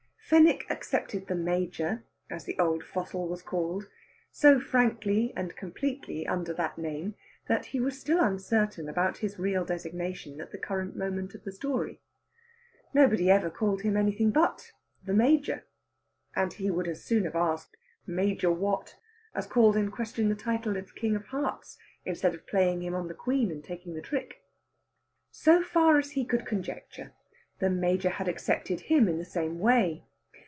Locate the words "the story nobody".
11.43-13.29